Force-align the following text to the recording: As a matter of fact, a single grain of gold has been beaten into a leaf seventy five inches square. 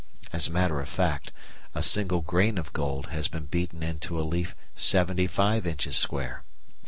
As 0.33 0.47
a 0.47 0.51
matter 0.51 0.79
of 0.81 0.89
fact, 0.89 1.31
a 1.75 1.83
single 1.83 2.21
grain 2.21 2.57
of 2.57 2.73
gold 2.73 3.09
has 3.09 3.27
been 3.27 3.45
beaten 3.45 3.83
into 3.83 4.19
a 4.19 4.23
leaf 4.25 4.55
seventy 4.75 5.27
five 5.27 5.67
inches 5.67 5.95
square. 5.95 6.41